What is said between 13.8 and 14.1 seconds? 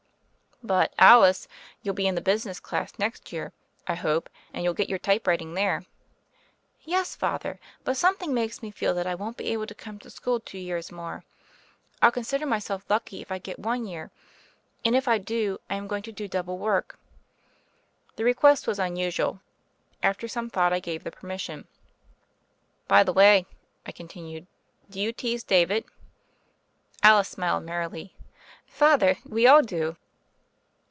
THE FAIRY OF